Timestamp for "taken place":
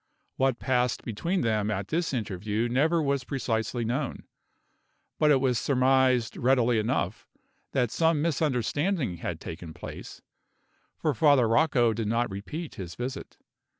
9.39-10.23